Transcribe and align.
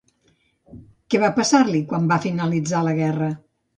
Què 1.13 1.21
va 1.23 1.29
passar-li 1.37 1.81
quan 1.91 2.09
va 2.13 2.19
finalitzar 2.25 2.83
la 2.89 2.95
guerra? 3.03 3.29